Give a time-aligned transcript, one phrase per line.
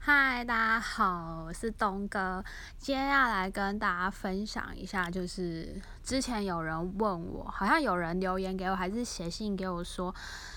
[0.00, 2.42] 嗨，大家好，我是东哥。
[2.78, 5.74] 今天要来跟大家分享一下，就是
[6.08, 10.14] 之前有人问我，好像有人留言给我，还是写信给我说，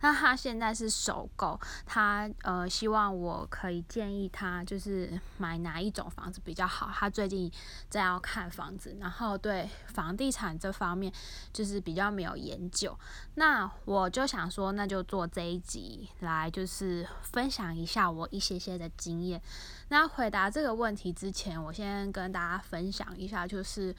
[0.00, 6.88] 那他现在是首购，他呃希望我可以建议他，就是买哪一种房子比较好。
[6.90, 7.52] 他最近
[7.90, 11.12] 在要看房子，然后对房地产这方面
[11.52, 12.98] 就是比较没有研究。
[13.34, 19.42] 那我就想说，那就做这一集来，就是分享一下我一些些的经验。
[19.88, 23.94] 那回答这个问题之前，我先跟大家分享一下，就是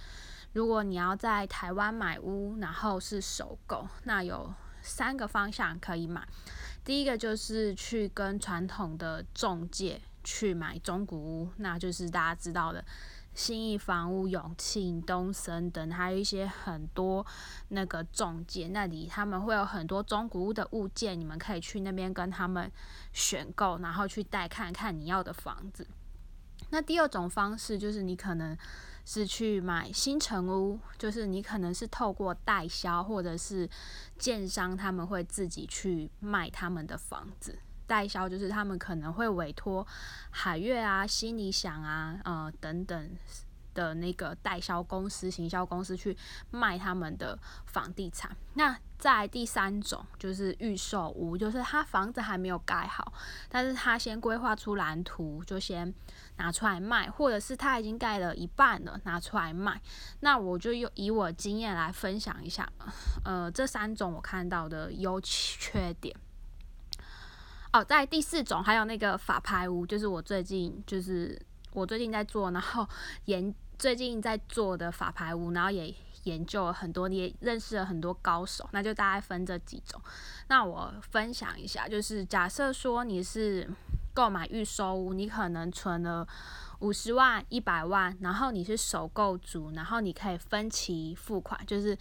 [0.56, 6.26] 如果你要在台湾买屋，然后是首购，那有三个方向可以买。
[6.82, 12.86] 第一个就是去跟传统的中介去买中古屋，那就是大家知道的。
[13.34, 17.26] 新义房屋、永庆、东森等，还有一些很多
[17.68, 22.72] 那个中介那里，他们会有很多中古屋的物件，你们可以去那边跟他们
[23.12, 25.86] 选购，然后去带看看你要的房子。
[26.70, 28.58] 那第二种方式就是你可能
[29.06, 33.70] 是去买新城屋，就是你可能是透过代销或者是
[34.18, 37.60] 建商，他们会自己去卖他们的房子。
[37.88, 39.86] 代销就是他们可能会委托
[40.32, 43.10] 海悦啊、新理想啊、呃等等
[43.76, 46.18] 的那个代销公司、行销公司去
[46.50, 47.38] 卖他们的
[47.68, 48.36] 房地产。
[48.56, 53.14] 那在第三种就是预售屋，就是他房子还没有盖好，
[53.50, 55.94] 但是他先规划出蓝图，就先
[56.38, 59.80] 拿出来卖，或者是他已经盖了一半了，拿出来卖。
[60.22, 62.68] 那我就用以我经验来分享一下，
[63.24, 66.16] 呃，这三种我看到的优缺点。
[67.74, 71.40] 哦，在第四种还有那个法拍屋，就是我最近就是
[71.74, 72.88] 我最近在做，然后
[73.26, 80.02] 研最近在做的法牌屋，然后也研究了很多，也认识了很多高手，那就大概分这几种。
[80.48, 83.70] 那我分享一下，就是假设说你是
[84.16, 86.28] 购买预售屋，你可能存了。
[86.80, 91.98] 五十万、一百万，然后你是首购族，然后你可以分期付款，就是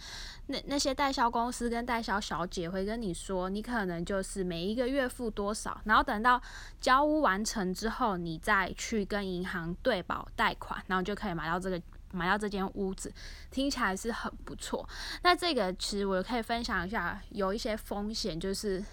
[0.47, 6.39] 那那些代销公司跟代销小姐会跟你说，你可能就是每一个月付多少，然后等到
[6.81, 13.11] 交屋完成之后，你再去跟银行对保贷款，然后就可以买到这个买到这间屋子，
[13.49, 14.87] 听起来是很不错。
[15.23, 18.83] 那这个其实我可以分享一下，有一些风险就是。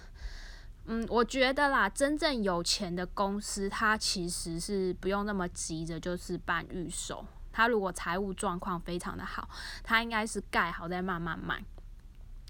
[0.87, 7.25] 嗯，我觉得啦，真正有钱的公司，它其实是不用那么急着，就是办预售。
[7.53, 9.49] 它如果财务状况非常的好，
[9.85, 11.63] 它应该是盖好再慢慢卖。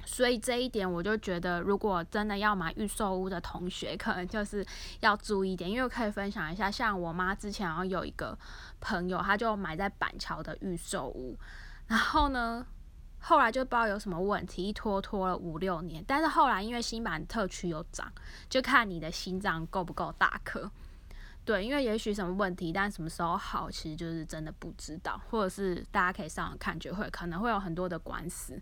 [0.07, 4.67] 所以这一点，我就觉得，如果真的要买预售屋的同学，可能就是
[5.01, 5.71] 要注意一点。
[5.71, 8.37] 因为我可以分享一下，像我妈之前好像有一个
[8.81, 11.37] 朋友，他就买在板桥的预售屋，
[11.87, 12.67] 然后呢。
[13.23, 16.05] 后来就不知道有什么问题，一拖拖了五六年。
[16.07, 18.13] 但是后来因为新版特区有涨，
[18.51, 20.71] 就看你的心脏够不够大颗。
[21.45, 28.61] 对，因为也许什么问题，但什么时候好，其实就是真的不知道，或者是大家可以上网看，就会可能会有很多的官司。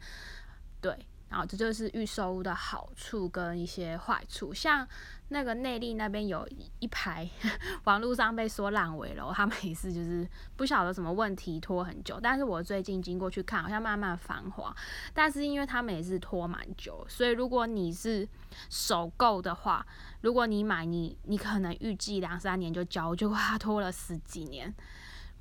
[0.81, 0.97] 对。
[1.31, 4.87] 然后这就是预售的好处跟一些坏处，像
[5.29, 6.45] 那个内力那边有
[6.81, 7.31] 一排，
[7.85, 14.75] 网络上被说烂尾了，他们也是就是不晓得什么问题拖很久，但是我最近经过去看，好像慢慢繁华，
[15.15, 18.29] 但是因为他们也是拖蛮久，所以如果你是
[18.69, 19.87] 首购的话，
[20.23, 24.75] 如果你买你你可能预计两三年就交，就他拖了十几年，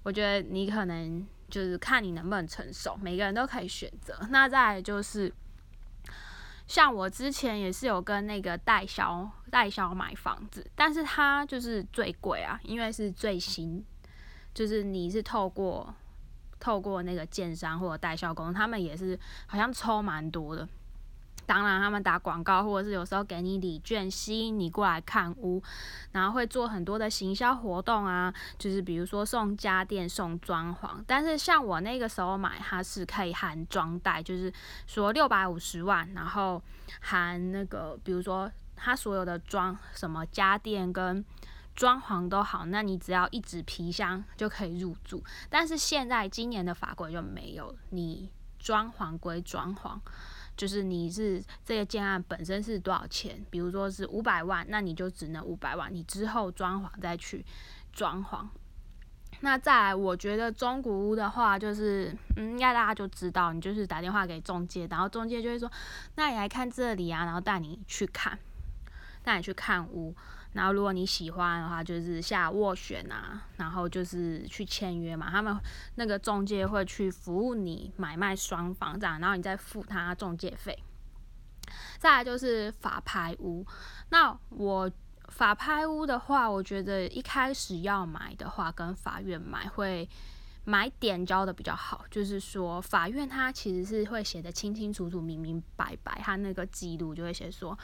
[0.04, 4.16] 我觉得你可能就是看你能不能承受，每个人都可以选择。
[4.30, 5.34] 那再就是。
[6.70, 13.84] 像我之前也是有跟那个代销代销买房子，但是它就是最贵啊，因为是最新，
[14.54, 15.92] 就是你是透过
[16.60, 20.70] 透过那个建商或者代销公司，他们也是好像抽蛮多的。
[21.50, 25.60] 当然，他们打广告，或者是有时候给你礼券，吸引你过来看屋，
[26.12, 31.04] 然后会做很多的行销活动啊，就是比如说送家电、送装潢。
[31.08, 34.54] 但是像我那个时候买，它是可以含装袋，就是
[34.86, 36.62] 说六百五十万，然后
[37.02, 41.26] 含那个，比如说它所有的装什么家电跟
[41.76, 45.24] 装潢都好，那你只要一纸皮箱就可以入住。
[45.50, 48.30] 但是现在今年的法规就没有，你
[48.60, 49.98] 装潢归装潢。
[50.60, 53.42] 就是你是这个建案本身是多少钱？
[53.50, 57.46] 比如说是五百万，那你就只能五百万，你之后装潢再去
[57.94, 58.46] 装潢。
[59.40, 65.72] 那再来，我觉得中古屋的话，就是嗯，应该大家就知道，你就是打电话给中介，然后中介就会说，
[66.16, 68.38] 那你来看这里啊，然后带你去看，
[69.24, 70.14] 带你去看屋。
[70.54, 75.30] 然后如果你喜欢的话，就是下斡旋啊，然后就是去签约嘛。
[75.30, 75.56] 他们
[75.96, 80.78] 那个中介会去服务你买卖双方这样，然后你再付他中介费。
[82.00, 83.64] 再来就是法拍屋，
[84.10, 84.90] 那我
[85.28, 90.10] 法拍屋的话，我觉得一开始要买的话，跟法院买会
[90.64, 92.04] 买点交的比较好。
[92.10, 97.78] 就是说，法院它其实是会写的清清楚楚、明明白白，它那个记录就会写说，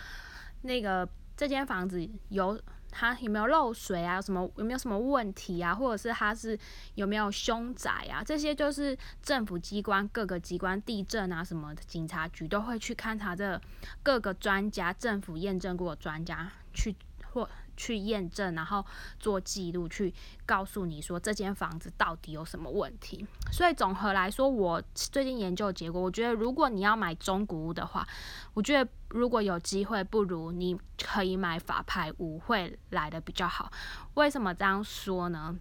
[0.64, 2.60] 那个这间房子有
[2.90, 4.22] 它有没有漏水啊？
[4.22, 5.76] 什么有没有什么问题啊？
[5.76, 6.58] 或者是它是
[6.94, 8.24] 有没有凶宅啊？
[8.24, 13.60] 这些就是政府机关各个机关、地震啊什么的警察局都会去勘察这
[14.02, 16.96] 各个专家、政府验证过的专家去。
[17.36, 18.84] 或去验证，然后
[19.20, 20.14] 做记录，去
[20.46, 23.28] 告诉你说这间房子到底有什么问题。
[23.52, 28.08] 所以总和来说，我最近研究结果，我觉得如果你要买中古屋的话，
[28.54, 33.70] 我觉得如果有机会，不如你可以买法拍屋会来的比较好。
[34.14, 35.54] 为什么这样说呢？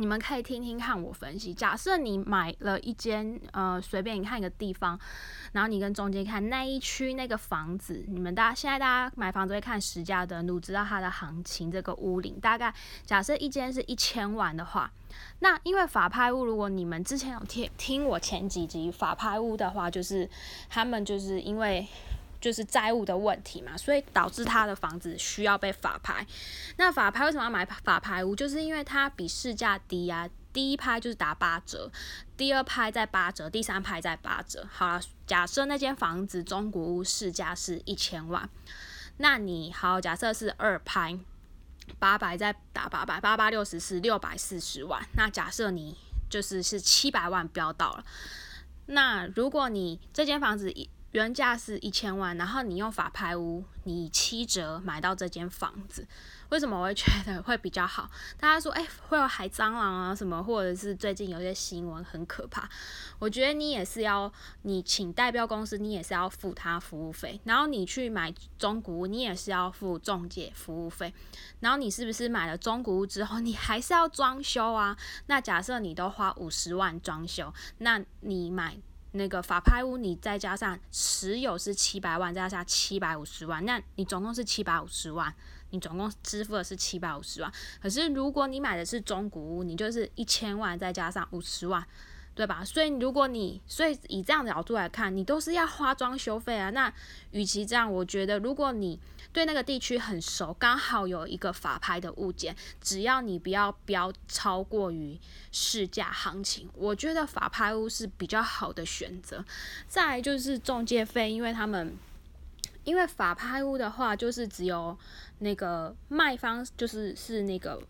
[0.00, 1.52] 你们可以听听看我分析。
[1.52, 4.98] 假设你买了一间，呃，随便你看一个地方，
[5.52, 12.74] 然后你跟中间看那一区那个房子，你们大家现在大家买房子会看实价登录，知道它的行情，这个屋龄大概
[13.04, 14.90] 假设一间是一千万的话，
[15.40, 20.26] 那因为法拍屋，如果你们之前有听听我前几集法拍屋的话，就是
[20.70, 21.86] 他们就是因为。
[22.40, 26.26] 就是债务的问题嘛，所以导致他的房子需要被法拍。
[26.76, 28.34] 那法拍为什么要买法拍屋？
[28.34, 30.28] 就是因为它比市价低啊。
[30.52, 31.88] 第一拍就是打八折，
[32.36, 34.66] 第二拍再八折，第三拍再八折。
[34.68, 38.50] 好了，假设那间房子中国屋市价是一千万，
[39.18, 41.16] 那你好，假设是二拍
[42.00, 45.00] 八百再打八百，八八六十四六百四十万。
[45.14, 45.96] 那假设你
[46.28, 48.04] 就是是七百万标到了，
[48.86, 56.06] 那如果你这间房子一原价是一千万，然后你用法拍屋，你七折买到这间房子，
[56.50, 58.08] 为什么我会觉得会比较好？
[58.38, 62.68] 大家说，哎，会有海蟑螂啊什么，或者是最近有些新闻很可怕。
[63.18, 71.12] 我觉得你也是要，你请代表公司，你也是要付他服务费，然后你去买中古屋，你也是要付中介服务费，
[71.58, 74.96] 然后你是不是买了中古屋之后，你还是要装修啊？
[75.26, 78.78] 那假设你都花五十万装修，那你买。
[79.12, 85.34] 那个法拍屋，你再加上持有是七百万，再加上七百五十万，那你总共是七百五十万，
[85.70, 87.52] 你总共支付的是七百五十万。
[87.80, 91.86] 可是如果你买的是中古屋，你就是一千万再加上五十万。
[92.34, 92.64] 对吧？
[92.64, 96.70] 所以如果你，所以以这样的角度来看，你都是要花装修费啊。
[96.70, 96.92] 那
[97.32, 98.98] 与其这样，我觉得如果你
[99.32, 105.18] 对那个地区很熟，刚好有一个法拍的物件，只要你不要标超过于
[105.52, 109.44] 市价行情，我觉得法拍屋是比较好的选择。
[109.86, 111.94] 再就是中介费，因为他们
[112.84, 114.96] 因为法拍屋的话，就是只有
[115.40, 117.82] 那个卖方就是是那个。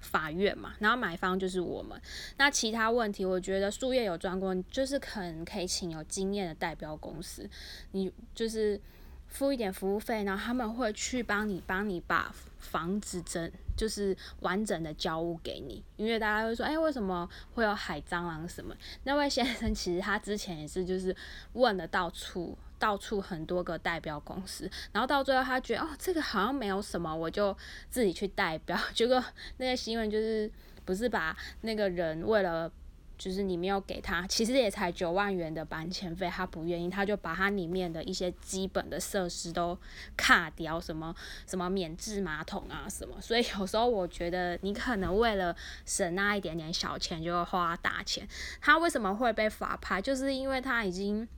[0.00, 2.00] 法院嘛，然后买方就是我们。
[2.36, 7.48] 那其他问题，我觉得术业有专攻，就是可能可以请有经验的代表公司，
[7.92, 8.80] 你就是
[9.26, 15.82] 付一点服务费，然后他们会去帮你，帮你把房子整，就是完整的交物给你。
[15.96, 18.76] 因为大家会说，哎，为什么会有海蟑螂什么？
[19.04, 21.16] 那位先生其实他之前也是，就是
[21.52, 22.58] 问了到处。
[22.80, 27.52] 到处很多个代表公司，然后到最后他觉得哦，这个好像没有什么，我就
[27.90, 28.78] 自己去代表。
[28.94, 29.20] 结果
[29.56, 30.48] 那个新闻就是
[30.84, 32.70] 不是把那个人为了
[33.18, 39.76] 就是你没有给他，其实也才九万元的搬迁费，他不愿意，他就把他里面的一些基本的设施都
[40.16, 41.14] 卡掉，什么
[41.46, 43.20] 什么免治马桶啊什么。
[43.20, 45.54] 所以有时候我觉得你可能为了
[45.84, 48.26] 省那一点点小钱，就会花大钱。
[48.60, 50.00] 他为什么会被法拍？
[50.00, 51.28] 就是因为他已经。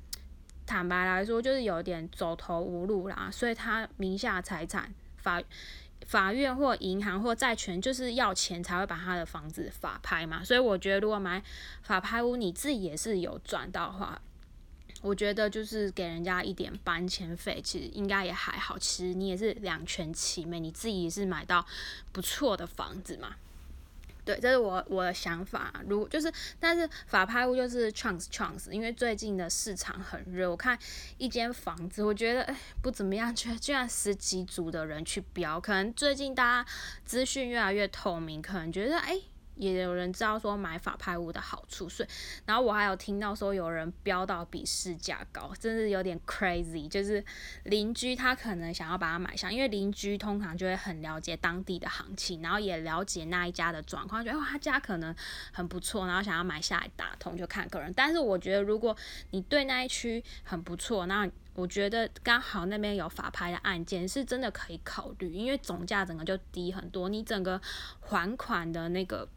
[0.66, 5.42] 坦白来说，就是有点走投无路啦，所以他名下财产法
[6.06, 10.42] 法院或银行或债权就是要钱才会把他的房子法拍嘛。
[10.42, 11.42] 所以我觉得，如果买
[11.82, 14.20] 法拍屋，你自己也是有赚到的话，
[15.02, 18.78] 我觉得就是给人家一点搬迁费，其实应该也还好。
[18.78, 21.64] 其实你也是两全其美，你自己也是买到
[22.12, 23.36] 不错的房子嘛。
[24.24, 25.72] 对，这是我我的想法。
[25.88, 30.50] 如就是，但是法拍屋就是 chance chance，因为最近的市场很热。
[30.50, 30.78] 我看
[31.18, 36.70] 一间房子，我觉得哎不怎么样，居居然十几组的人去标，可能最近大家
[37.04, 39.20] 资讯越来越透明，可能觉得哎。
[39.60, 42.08] 也有人知道说买法拍屋的好处，所以，
[42.46, 46.88] 然后我还有听到说有人标到比市价高，真是有点 crazy。
[46.88, 47.22] 就是
[47.64, 55.14] 邻居他可能想要把它买下，因为邻居通常就会很了解当地的行情，然后也了解那一家的状况，觉得哇他家可能
[55.52, 57.92] 很不错，然后想要买下来打通，就看个人。
[57.94, 58.96] 但是我觉得如果
[59.30, 67.60] 你对那一区很不错，那我觉得刚好那边有法拍的案件，是真的可以考虑，因为总价整个就低很多，你整个
[68.00, 69.28] 还款的那个。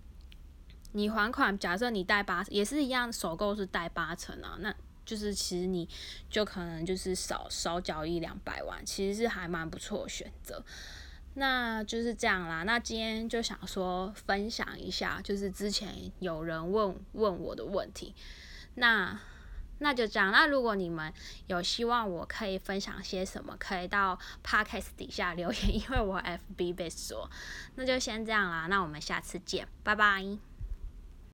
[0.93, 4.73] 你还款，假设你贷八，也是一样，首购是贷八成啊，那
[5.05, 5.87] 就是其实你
[6.29, 10.63] 就可能就是少少缴一两百万，其实是还蛮不错选择。
[11.35, 12.61] 那就是这样啦。
[12.61, 18.13] 那今天就想说分享一下，就是之前有人问问我的问题，
[18.75, 19.19] 那
[19.79, 20.31] 那就这样。
[20.31, 21.11] 那如果你们
[21.47, 27.27] 有希望我可以分享些什么，可以到 podcast 底下留言，因为我 FB 被锁。
[27.75, 30.52] 那就先这样啦，那我们下次见，拜拜。